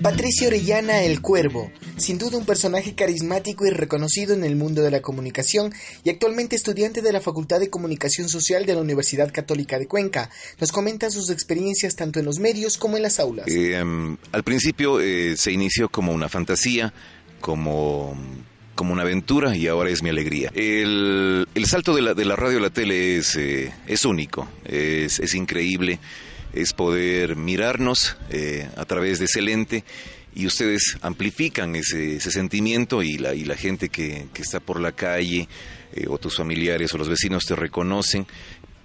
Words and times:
Patricio 0.00 0.46
Orellana 0.46 1.02
El 1.02 1.20
Cuervo, 1.20 1.70
sin 1.98 2.16
duda 2.16 2.38
un 2.38 2.46
personaje 2.46 2.94
carismático 2.94 3.66
y 3.66 3.70
reconocido 3.70 4.32
en 4.32 4.42
el 4.42 4.56
mundo 4.56 4.80
de 4.80 4.90
la 4.90 5.02
comunicación 5.02 5.72
y 6.02 6.08
actualmente 6.08 6.56
estudiante 6.56 7.02
de 7.02 7.12
la 7.12 7.20
Facultad 7.20 7.60
de 7.60 7.68
Comunicación 7.68 8.30
Social 8.30 8.64
de 8.64 8.74
la 8.74 8.80
Universidad 8.80 9.30
Católica 9.30 9.78
de 9.78 9.86
Cuenca, 9.86 10.30
nos 10.60 10.72
comenta 10.72 11.10
sus 11.10 11.28
experiencias 11.28 11.94
tanto 11.94 12.20
en 12.20 12.24
los 12.24 12.38
medios 12.38 12.78
como 12.78 12.96
en 12.96 13.02
las 13.02 13.20
aulas. 13.20 13.48
Eh, 13.48 13.76
em, 13.76 14.16
al 14.32 14.44
principio 14.44 15.00
eh, 15.00 15.36
se 15.36 15.52
inició 15.52 15.90
como 15.90 16.12
una 16.12 16.30
fantasía, 16.30 16.94
como 17.40 18.16
como 18.78 18.92
una 18.92 19.02
aventura 19.02 19.56
y 19.56 19.66
ahora 19.66 19.90
es 19.90 20.04
mi 20.04 20.08
alegría. 20.08 20.52
El, 20.54 21.44
salto 21.64 21.96
de 21.96 22.00
la, 22.00 22.14
de 22.14 22.24
la, 22.24 22.36
radio 22.36 22.58
a 22.58 22.60
la 22.60 22.70
tele 22.70 23.16
es, 23.16 23.34
eh, 23.34 23.74
es 23.88 24.04
único, 24.04 24.46
es, 24.64 25.18
es 25.18 25.34
increíble 25.34 25.98
es 26.52 26.72
poder 26.72 27.36
mirarnos 27.36 28.16
eh, 28.30 28.68
a 28.76 28.84
través 28.84 29.18
de 29.18 29.26
ese 29.26 29.42
lente 29.42 29.84
y 30.34 30.46
ustedes 30.46 30.96
amplifican 31.02 31.74
ese, 31.74 32.20
sentimiento 32.20 33.02
y 33.02 33.18
la, 33.18 33.34
y 33.34 33.44
la 33.44 33.56
gente 33.56 33.88
que, 33.88 34.26
está 34.34 34.60
por 34.60 34.80
la 34.80 34.92
calle 34.92 35.48
eh, 35.92 36.06
o 36.08 36.18
tus 36.18 36.36
familiares 36.36 36.92
o 36.94 36.98
los 36.98 37.08
vecinos 37.08 37.44
te 37.44 37.56
reconocen. 37.56 38.26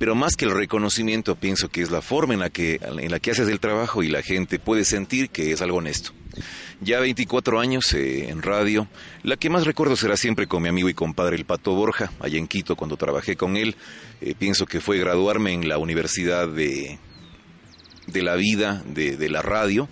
Pero 0.04 0.16
más 0.16 0.36
que 0.36 0.44
el 0.44 0.52
reconocimiento, 0.52 1.38
pienso 1.38 1.70
que 1.70 1.82
es 1.82 1.90
la 1.90 2.02
forma 2.02 2.34
en 2.34 2.42
la 2.42 2.50
que, 2.50 2.78
en 2.82 3.10
la 3.10 3.22
que 3.22 3.32
haces 3.32 3.48
el 3.48 3.62
trabajo 3.62 4.04
y 4.04 4.10
la 4.10 4.22
gente 4.22 4.60
puede 4.60 4.84
sentir 4.84 5.30
que 5.30 5.54
es 5.54 5.62
algo 5.62 5.78
honesto. 5.78 6.12
Ya 6.82 7.00
24 7.00 7.58
años 7.58 7.94
eh, 7.94 8.28
en 8.28 8.42
radio. 8.42 8.90
La 9.24 9.38
que 9.38 9.50
más 9.50 9.66
recuerdo 9.66 9.96
será 9.96 10.18
siempre 10.18 10.46
con 10.46 10.62
mi 10.62 10.68
amigo 10.68 10.90
y 10.90 10.94
compadre 10.94 11.38
el 11.38 11.46
Pato 11.46 11.74
Borja, 11.74 12.12
allá 12.20 12.38
en 12.38 12.50
Quito, 12.50 12.76
cuando 12.76 12.98
trabajé 12.98 13.38
con 13.38 13.56
él. 13.56 13.78
pienso 14.38 14.66
que 14.66 14.82
fue 14.82 14.98
graduarme 14.98 15.54
en 15.54 15.70
la 15.70 15.78
Universidad 15.78 16.50
de, 16.50 17.00
de 18.06 18.22
la 18.24 18.36
vida 18.36 18.84
de, 18.86 19.30
la 19.30 19.42
radio 19.42 19.88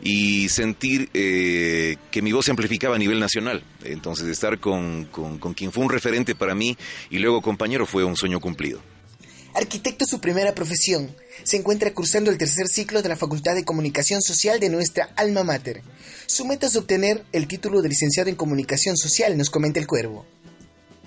y 0.00 0.48
sentir 0.48 1.10
eh, 1.12 1.96
que 2.12 2.22
mi 2.22 2.30
voz 2.30 2.44
se 2.44 2.52
amplificaba 2.52 2.94
a 2.94 3.00
nivel 3.00 3.18
nacional. 3.18 3.64
Entonces, 3.82 4.28
estar 4.28 4.60
con, 4.60 5.06
con, 5.06 5.54
quien 5.54 5.72
fue 5.72 5.82
un 5.82 5.90
referente 5.90 6.36
para 6.36 6.54
mí 6.54 6.76
y 7.10 7.18
luego 7.18 7.42
compañero 7.42 7.84
fue 7.84 8.04
un 8.04 8.14
sueño 8.14 8.38
cumplido. 8.38 8.80
Arquitecto 9.56 10.04
su 10.04 10.20
primera 10.20 10.54
profesión. 10.54 11.16
Se 11.42 11.56
encuentra 11.56 11.94
cursando 11.94 12.30
el 12.30 12.36
tercer 12.36 12.68
ciclo 12.68 13.00
de 13.00 13.08
la 13.08 13.16
Facultad 13.16 13.54
de 13.54 13.64
Comunicación 13.64 14.20
Social 14.20 14.60
de 14.60 14.68
nuestra 14.68 15.08
alma 15.16 15.44
mater. 15.44 15.80
Su 16.26 16.44
meta 16.44 16.66
es 16.66 16.76
obtener 16.76 17.24
el 17.32 17.48
título 17.48 17.80
de 17.80 17.88
licenciado 17.88 18.28
en 18.28 18.36
Comunicación 18.36 18.98
Social, 18.98 19.38
nos 19.38 19.48
comenta 19.48 19.80
el 19.80 19.86
Cuervo. 19.86 20.26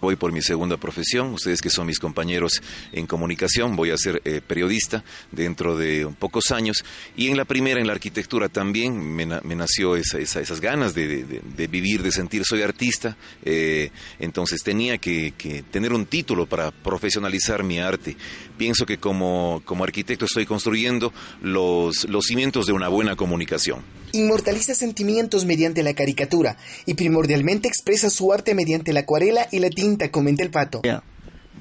Voy 0.01 0.15
por 0.15 0.31
mi 0.31 0.41
segunda 0.41 0.77
profesión, 0.77 1.33
ustedes 1.33 1.61
que 1.61 1.69
son 1.69 1.87
mis 1.87 1.99
compañeros 1.99 2.61
en 2.91 3.05
comunicación, 3.05 3.75
voy 3.75 3.91
a 3.91 3.97
ser 3.97 4.21
eh, 4.23 4.41
periodista 4.45 5.03
dentro 5.31 5.77
de 5.77 6.07
pocos 6.17 6.51
años. 6.51 6.83
Y 7.17 7.27
en 7.27 7.37
la 7.37 7.45
primera, 7.45 7.79
en 7.79 7.87
la 7.87 7.93
arquitectura 7.93 8.49
también, 8.49 8.97
me, 8.97 9.25
nació 9.25 9.95
esas 9.95 10.61
ganas 10.61 10.93
de, 10.93 11.67
vivir, 11.69 12.01
de 12.01 12.11
sentir, 12.11 12.43
soy 12.45 12.61
artista, 12.61 13.17
eh, 13.43 13.91
entonces 14.19 14.63
tenía 14.63 14.97
que, 14.97 15.33
tener 15.71 15.93
un 15.93 16.05
título 16.05 16.45
para 16.45 16.71
profesionalizar 16.71 17.63
mi 17.63 17.79
arte. 17.79 18.15
Pienso 18.57 18.85
que 18.85 18.97
como, 18.97 19.61
arquitecto 19.81 20.25
estoy 20.25 20.45
construyendo 20.45 21.13
los, 21.41 22.07
los 22.09 22.25
cimientos 22.25 22.65
de 22.65 22.73
una 22.73 22.87
buena 22.87 23.15
comunicación. 23.15 23.98
Inmortaliza 24.11 24.73
sentimientos 24.73 25.45
mediante 25.45 25.83
la 25.83 25.93
caricatura 25.93 26.57
y 26.85 26.95
primordialmente 26.95 27.67
expresa 27.67 28.09
su 28.09 28.33
arte 28.33 28.55
mediante 28.55 28.93
la 28.93 29.01
acuarela 29.01 29.47
y 29.51 29.59
la 29.59 29.69
tinta, 29.69 30.09
comenta 30.11 30.43
el 30.43 30.49
pato. 30.49 30.81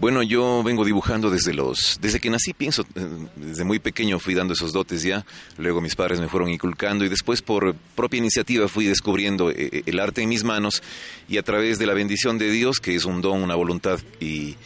Bueno, 0.00 0.22
yo 0.22 0.62
vengo 0.62 0.84
dibujando 0.84 1.28
desde 1.28 1.52
los, 1.52 1.98
desde 2.00 2.20
que 2.20 2.30
nací, 2.30 2.54
pienso, 2.54 2.86
eh, 2.94 3.04
desde 3.34 3.64
muy 3.64 3.80
pequeño 3.80 4.20
fui 4.20 4.32
dando 4.32 4.52
esos 4.52 4.72
dotes 4.72 5.02
ya, 5.02 5.26
luego 5.56 5.80
mis 5.80 5.96
padres 5.96 6.20
me 6.20 6.28
fueron 6.28 6.50
inculcando 6.50 7.04
y 7.04 7.08
después 7.08 7.42
por 7.42 7.74
propia 7.96 8.18
iniciativa 8.18 8.68
fui 8.68 8.84
descubriendo 8.84 9.50
eh, 9.50 9.54
eh, 9.58 9.82
el 9.86 9.98
arte 9.98 10.22
en 10.22 10.28
mis 10.28 10.44
manos 10.44 10.84
y 11.28 11.36
a 11.36 11.42
través 11.42 11.80
de 11.80 11.86
la 11.86 11.94
bendición 11.94 12.38
de 12.38 12.48
Dios, 12.48 12.78
que 12.78 12.94
es 12.94 13.06
un 13.06 13.20
don, 13.20 13.42
una 13.42 13.56
voluntad 13.56 13.98
y, 14.20 14.56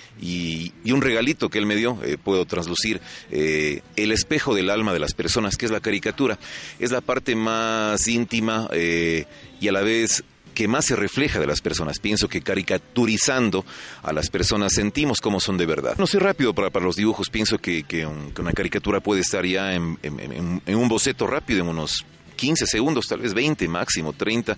un 0.85 1.01
regalito 1.01 1.49
que 1.49 1.57
Él 1.57 1.65
me 1.65 1.77
dio, 1.77 1.99
puedo 2.23 2.45
traslucir 2.45 3.01
el 3.31 4.13
espejo 4.13 4.55
del 4.55 4.69
alma 4.69 4.93
de 4.93 4.99
las 4.99 5.15
personas, 5.15 5.57
que 5.57 5.65
es 5.65 5.73
la 5.73 5.81
caricatura. 5.81 6.39
Es 6.79 6.93
la 6.93 7.01
parte 7.01 7.35
más 7.35 8.07
íntima 8.07 8.69
y 8.73 9.69
a 9.69 9.73
la 9.73 9.81
vez 9.81 10.23
que 10.53 10.69
más 10.69 10.85
se 10.85 10.97
refleja 10.97 11.41
de 11.41 11.47
las 11.47 11.61
personas. 11.61 11.99
Pienso 11.99 12.29
que 12.29 12.43
caricaturizando 12.43 13.65
a 14.03 14.13
las 14.13 14.31
personas 14.31 14.73
sentimos 14.75 15.21
cómo 15.21 15.41
son 15.41 15.57
de 15.57 15.67
verdad. 15.67 15.97
No 15.99 16.07
soy 16.07 16.21
rápido 16.21 16.55
para, 16.55 16.71
para 16.71 16.85
los 16.85 16.97
dibujos, 16.97 17.31
pienso 17.31 17.59
que, 17.59 17.85
que, 17.85 18.07
una 18.07 18.53
caricatura 18.53 19.01
puede 19.01 19.21
estar 19.21 19.45
ya 19.45 19.75
en, 19.75 19.99
en, 20.03 20.77
un 20.77 20.89
boceto 20.89 21.27
rápido, 21.27 21.61
en 21.61 21.69
unos 21.69 22.05
15 22.37 22.67
segundos, 22.67 23.07
tal 23.07 23.21
vez 23.21 23.35
20, 23.35 23.69
máximo 23.69 24.13
30, 24.13 24.57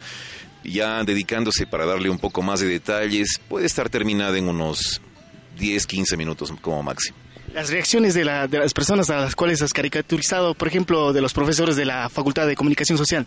ya 0.65 1.05
dedicándose 1.05 1.67
para 1.67 1.87
darle 1.87 2.11
un 2.11 2.19
poco 2.19 2.43
más 2.43 2.61
de 2.61 2.67
detalles, 2.67 3.41
puede 3.49 3.67
estar 3.67 3.89
terminada 3.91 4.37
en 4.39 4.49
unos 4.49 5.01
10, 5.59 5.87
15 5.87 6.17
minutos 6.17 6.53
como 6.61 6.83
máximo. 6.83 7.17
Las 7.53 7.71
reacciones 7.71 8.15
de, 8.15 8.25
de 8.25 8.59
las 8.59 8.75
personas 8.75 9.11
a 9.11 9.19
las 9.19 9.37
cuales 9.37 9.63
has 9.63 9.73
caricaturizado, 9.73 10.55
por 10.55 10.67
ejemplo, 10.67 11.13
de 11.13 11.21
los 11.21 11.33
profesores 11.33 11.77
de 11.77 11.85
la 11.85 12.09
Facultad 12.09 12.47
de 12.47 12.57
Comunicación 12.57 12.99
Social. 12.99 13.27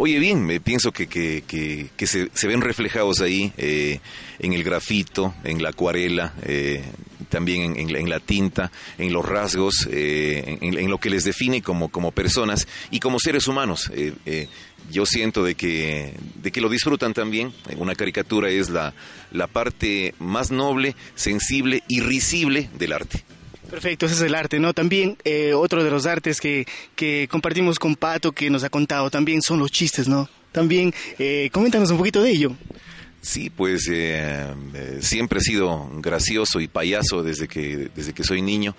Oye, 0.00 0.20
bien, 0.20 0.46
me 0.46 0.60
pienso 0.60 0.92
que, 0.92 1.08
que, 1.08 1.42
que, 1.42 2.06
se, 2.06 2.30
se, 2.32 2.46
ven 2.46 2.60
reflejados 2.60 3.20
ahí 3.20 3.52
eh, 3.56 3.98
en 4.38 4.52
el 4.52 4.62
grafito, 4.62 5.34
en 5.42 5.60
la 5.60 5.70
acuarela, 5.70 6.34
eh, 6.44 6.84
también 7.28 7.76
en, 7.76 7.96
en, 7.96 8.08
la 8.08 8.20
tinta, 8.20 8.70
en 8.96 9.12
los 9.12 9.26
rasgos, 9.26 9.88
eh, 9.90 10.56
en, 10.60 10.78
en, 10.78 10.88
lo 10.88 10.98
que 10.98 11.10
les 11.10 11.24
define 11.24 11.62
como, 11.62 11.88
como 11.88 12.12
personas 12.12 12.68
y 12.92 13.00
como 13.00 13.18
seres 13.18 13.48
humanos. 13.48 13.90
yo 14.88 15.04
siento 15.04 15.42
de 15.42 15.56
que, 15.56 16.14
de 16.36 16.52
que 16.52 16.60
lo 16.60 16.68
disfrutan 16.68 17.12
también. 17.12 17.52
Una 17.76 17.96
caricatura 17.96 18.50
es 18.50 18.70
la, 18.70 18.94
la 19.32 19.48
parte 19.48 20.14
más 20.20 20.52
noble, 20.52 20.94
sensible 21.16 21.82
y 21.88 22.02
risible 22.02 22.70
del 22.78 22.92
arte. 22.92 23.24
Perfecto, 23.70 24.06
ese 24.06 24.14
es 24.14 24.20
el 24.22 24.34
arte, 24.34 24.58
¿no? 24.58 24.72
También 24.72 25.16
eh, 25.24 25.52
otro 25.52 25.84
de 25.84 25.90
los 25.90 26.06
artes 26.06 26.40
que, 26.40 26.66
que 26.96 27.28
compartimos 27.30 27.78
con 27.78 27.96
Pato, 27.96 28.32
que 28.32 28.48
nos 28.48 28.64
ha 28.64 28.70
contado, 28.70 29.10
también 29.10 29.42
son 29.42 29.58
los 29.58 29.70
chistes, 29.70 30.08
¿no? 30.08 30.28
También, 30.52 30.94
eh, 31.18 31.50
coméntanos 31.52 31.90
un 31.90 31.98
poquito 31.98 32.22
de 32.22 32.30
ello. 32.30 32.52
Sí, 33.20 33.50
pues 33.50 33.88
eh, 33.90 34.46
eh, 34.74 34.98
siempre 35.00 35.40
he 35.40 35.42
sido 35.42 35.90
gracioso 35.94 36.60
y 36.60 36.68
payaso 36.68 37.22
desde 37.22 37.48
que, 37.48 37.90
desde 37.94 38.12
que 38.12 38.22
soy 38.22 38.42
niño 38.42 38.76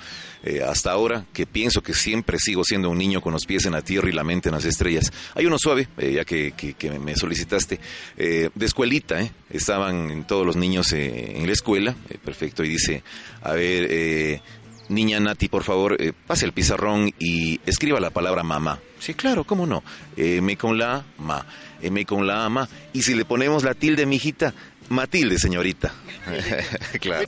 hasta 0.65 0.91
ahora, 0.91 1.25
que 1.33 1.45
pienso 1.45 1.83
que 1.83 1.93
siempre 1.93 2.37
sigo 2.39 2.63
siendo 2.63 2.89
un 2.89 2.97
niño 2.97 3.19
con 3.21 3.33
los 3.33 3.45
pies 3.45 3.65
en 3.65 3.73
la 3.73 3.81
tierra 3.81 4.07
y 4.07 4.13
la 4.13 4.23
mente 4.23 4.47
en 4.47 4.55
las 4.55 4.63
estrellas. 4.63 5.11
Hay 5.35 5.45
uno 5.45 5.57
suave, 5.59 5.89
ya 5.97 6.23
que, 6.23 6.53
que, 6.53 6.91
me 6.91 7.13
solicitaste, 7.17 7.77
de 8.15 8.49
escuelita, 8.65 9.29
estaban 9.49 10.25
todos 10.25 10.45
los 10.45 10.55
niños 10.55 10.93
en 10.93 11.45
la 11.45 11.51
escuela, 11.51 11.93
perfecto, 12.23 12.63
y 12.63 12.69
dice, 12.69 13.03
a 13.41 13.51
ver, 13.51 14.41
Niña 14.89 15.19
Nati, 15.19 15.47
por 15.47 15.63
favor, 15.63 15.95
eh, 15.99 16.13
pase 16.27 16.45
el 16.45 16.53
pizarrón 16.53 17.11
y 17.19 17.59
escriba 17.65 17.99
la 17.99 18.09
palabra 18.09 18.43
mamá. 18.43 18.79
Sí, 18.99 19.13
claro, 19.13 19.43
¿cómo 19.43 19.65
no? 19.65 19.83
M 20.17 20.57
con 20.57 20.77
la 20.77 21.05
ma, 21.17 21.45
M 21.81 22.05
con 22.05 22.27
la 22.27 22.49
ma. 22.49 22.67
Y 22.93 23.03
si 23.03 23.13
le 23.13 23.23
ponemos 23.23 23.63
la 23.63 23.73
tilde, 23.73 24.05
mijita, 24.05 24.53
Matilde, 24.89 25.37
señorita. 25.37 25.93
claro. 26.99 27.27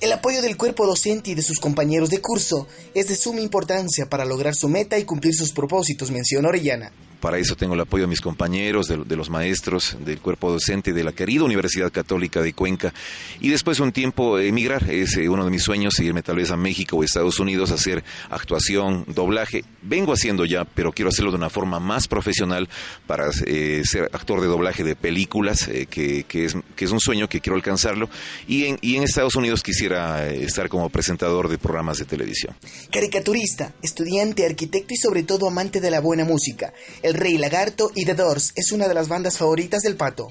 El 0.00 0.12
apoyo 0.12 0.40
del 0.40 0.56
cuerpo 0.56 0.86
docente 0.86 1.30
y 1.30 1.34
de 1.34 1.42
sus 1.42 1.58
compañeros 1.58 2.08
de 2.08 2.22
curso 2.22 2.66
es 2.94 3.08
de 3.08 3.16
suma 3.16 3.40
importancia 3.40 4.06
para 4.06 4.24
lograr 4.24 4.54
su 4.54 4.68
meta 4.68 4.98
y 4.98 5.04
cumplir 5.04 5.34
sus 5.34 5.52
propósitos, 5.52 6.10
menciona 6.10 6.48
Orellana. 6.48 6.90
Para 7.20 7.38
eso 7.38 7.54
tengo 7.54 7.74
el 7.74 7.80
apoyo 7.80 8.04
de 8.04 8.08
mis 8.08 8.20
compañeros, 8.20 8.86
de, 8.86 9.16
los 9.16 9.28
maestros, 9.28 9.96
del 10.00 10.20
cuerpo 10.20 10.50
docente 10.50 10.92
de 10.92 11.04
la 11.04 11.12
querida 11.12 11.44
Universidad 11.44 11.92
Católica 11.92 12.40
de 12.42 12.54
Cuenca. 12.54 12.94
Y 13.40 13.50
después 13.50 13.78
un 13.80 13.92
tiempo 13.92 14.38
emigrar, 14.38 14.90
es 14.90 15.16
eh, 15.16 15.28
uno 15.28 15.44
de 15.44 15.50
mis 15.50 15.62
sueños, 15.62 15.98
irme 16.00 16.22
tal 16.22 16.36
vez 16.36 16.50
a 16.50 16.56
México 16.56 16.96
o 16.96 17.04
Estados 17.04 17.38
Unidos 17.38 17.70
a 17.70 17.74
hacer 17.74 18.02
actuación, 18.30 19.04
doblaje. 19.06 19.64
Vengo 19.82 20.12
haciendo 20.12 20.46
ya, 20.46 20.64
pero 20.64 20.92
quiero 20.92 21.10
hacerlo 21.10 21.30
de 21.30 21.36
una 21.36 21.50
forma 21.50 21.78
más 21.78 22.08
profesional 22.08 22.68
para 23.06 23.30
eh, 23.46 23.82
ser 23.84 24.04
actor 24.12 24.40
de 24.40 24.46
doblaje 24.46 24.82
de 24.82 24.96
películas, 24.96 25.68
eh, 25.68 25.86
que, 25.86 26.24
es, 26.32 26.56
que 26.74 26.84
es 26.84 26.90
un 26.90 27.00
sueño 27.00 27.28
que 27.28 27.40
quiero 27.40 27.56
alcanzarlo. 27.56 28.08
Y 28.48 28.64
en, 28.64 28.78
y 28.80 28.96
en 28.96 29.02
Estados 29.02 29.34
Unidos 29.34 29.62
quisiera 29.62 30.26
estar 30.30 30.68
como 30.68 30.88
presentador 30.88 31.48
de 31.48 31.58
programas 31.58 31.98
de 31.98 32.06
televisión. 32.06 32.56
Caricaturista, 32.90 33.74
estudiante, 33.82 34.46
arquitecto 34.46 34.94
y 34.94 34.96
sobre 34.96 35.22
todo 35.22 35.46
amante 35.46 35.80
de 35.80 35.90
la 35.90 36.00
buena 36.00 36.24
música. 36.24 36.72
Rey 37.12 37.38
Lagarto 37.38 37.90
y 37.94 38.04
The 38.04 38.14
Doors 38.14 38.52
es 38.56 38.72
una 38.72 38.88
de 38.88 38.94
las 38.94 39.08
bandas 39.08 39.38
favoritas 39.38 39.82
del 39.82 39.96
pato. 39.96 40.28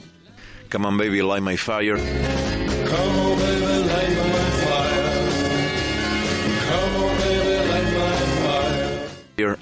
Come 0.71 0.87
on 0.87 0.97
baby, 0.97 1.21
light 1.21 1.41
my 1.41 1.57
fire. 1.57 1.99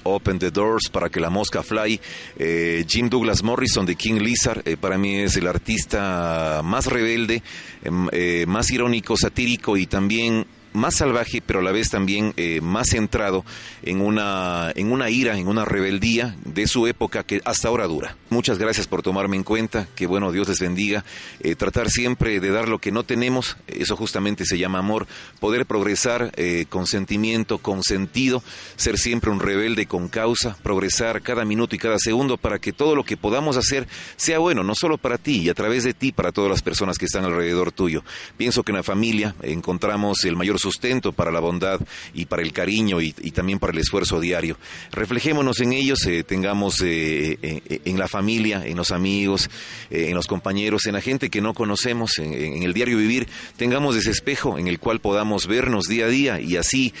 Open 0.02 0.38
the 0.38 0.50
Doors 0.50 0.88
para 0.90 1.08
que 1.08 1.20
la 1.20 1.30
mosca 1.30 1.62
fly. 1.62 2.00
Eh, 2.36 2.84
Jim 2.86 3.08
Douglas 3.08 3.42
Morrison 3.42 3.86
de 3.86 3.94
King 3.94 4.20
Lizard, 4.20 4.62
eh, 4.64 4.76
para 4.76 4.98
mí 4.98 5.16
es 5.16 5.36
el 5.36 5.46
artista 5.46 6.60
más 6.64 6.86
rebelde, 6.86 7.42
em, 7.84 8.08
eh, 8.12 8.44
más 8.46 8.70
irónico, 8.70 9.16
satírico 9.16 9.76
y 9.76 9.86
también 9.86 10.46
más 10.72 10.96
salvaje, 10.96 11.42
pero 11.44 11.60
a 11.60 11.62
la 11.62 11.72
vez 11.72 11.90
también 11.90 12.34
eh, 12.36 12.60
más 12.60 12.90
centrado 12.90 13.44
en 13.82 14.00
una, 14.00 14.72
en 14.74 14.92
una 14.92 15.10
ira, 15.10 15.38
en 15.38 15.48
una 15.48 15.64
rebeldía 15.64 16.36
de 16.44 16.66
su 16.66 16.86
época 16.86 17.24
que 17.24 17.40
hasta 17.44 17.68
ahora 17.68 17.86
dura. 17.86 18.16
Muchas 18.30 18.58
gracias 18.58 18.86
por 18.86 19.02
tomarme 19.02 19.36
en 19.36 19.44
cuenta, 19.44 19.88
que 19.94 20.06
bueno, 20.06 20.32
Dios 20.32 20.48
les 20.48 20.60
bendiga. 20.60 21.04
Eh, 21.40 21.54
tratar 21.54 21.90
siempre 21.90 22.40
de 22.40 22.50
dar 22.50 22.68
lo 22.68 22.78
que 22.78 22.92
no 22.92 23.04
tenemos, 23.04 23.56
eso 23.66 23.96
justamente 23.96 24.44
se 24.44 24.58
llama 24.58 24.78
amor, 24.78 25.06
poder 25.40 25.66
progresar 25.66 26.32
eh, 26.36 26.66
con 26.68 26.86
sentimiento, 26.86 27.58
con 27.58 27.82
sentido, 27.82 28.42
ser 28.76 28.98
siempre 28.98 29.30
un 29.30 29.40
rebelde 29.40 29.86
con 29.86 30.08
causa, 30.08 30.56
progresar 30.62 31.22
cada 31.22 31.44
minuto 31.44 31.74
y 31.74 31.78
cada 31.78 31.98
segundo 31.98 32.36
para 32.36 32.58
que 32.58 32.72
todo 32.72 32.94
lo 32.94 33.04
que 33.04 33.16
podamos 33.16 33.56
hacer 33.56 33.86
sea 34.16 34.38
bueno, 34.38 34.62
no 34.62 34.74
solo 34.74 34.98
para 34.98 35.18
ti 35.18 35.42
y 35.42 35.48
a 35.48 35.54
través 35.54 35.84
de 35.84 35.94
ti, 35.94 36.12
para 36.12 36.32
todas 36.32 36.50
las 36.50 36.62
personas 36.62 36.98
que 36.98 37.06
están 37.06 37.24
alrededor 37.24 37.72
tuyo. 37.72 38.02
Pienso 38.36 38.62
que 38.62 38.72
en 38.72 38.76
la 38.76 38.82
familia 38.82 39.34
encontramos 39.42 40.24
el 40.24 40.36
mayor 40.36 40.57
sustento 40.58 41.12
para 41.12 41.30
la 41.30 41.40
bondad 41.40 41.80
y 42.14 42.26
para 42.26 42.42
el 42.42 42.52
cariño 42.52 43.00
y, 43.00 43.12
también 43.32 43.58
para 43.58 43.72
el 43.72 43.78
esfuerzo 43.78 44.20
diario. 44.20 44.58
Reflejémonos 44.90 45.60
en 45.60 45.72
ellos, 45.72 46.04
eh, 46.06 46.24
tengamos 46.24 46.80
eh, 46.82 47.38
eh, 47.40 47.80
en 47.84 47.98
la 47.98 48.08
familia, 48.08 48.62
en 48.64 48.76
los 48.76 48.90
amigos, 48.90 49.48
en 49.90 50.14
los 50.14 50.26
compañeros, 50.26 50.86
en 50.86 50.94
la 50.94 51.00
gente 51.00 51.30
que 51.30 51.40
no 51.40 51.54
conocemos, 51.54 52.18
en, 52.18 52.62
el 52.62 52.72
diario 52.72 52.98
vivir, 52.98 53.28
tengamos 53.56 53.96
ese 53.96 54.10
espejo 54.10 54.58
en 54.58 54.68
el 54.68 54.78
cual 54.78 55.00
podamos 55.00 55.46
vernos 55.46 55.86
día 55.86 56.06
a 56.06 56.08
día 56.08 56.40
y 56.40 56.56
así 56.56 56.92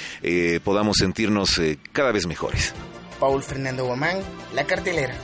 podamos 0.64 0.98
sentirnos 0.98 1.60
cada 1.92 2.12
vez 2.12 2.26
mejores. 2.26 2.74
Paul 3.18 3.42
Fernando 3.42 3.84
Guamán, 3.84 4.18
La 4.54 4.64
Cartelera. 4.64 5.14